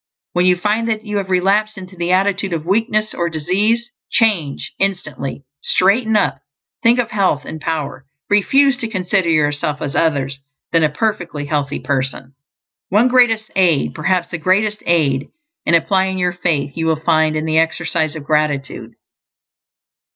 [0.33, 4.73] When you find that you have relapsed into the attitude of weakness or disease, change
[4.79, 6.39] instantly; straighten up;
[6.81, 8.07] think of health and power.
[8.27, 10.31] Refuse to consider yourself as other
[10.71, 12.33] than a perfectly healthy person.
[12.89, 15.27] One great aid perhaps the greatest aid
[15.67, 18.93] in applying your faith you will find in the exercise of gratitude.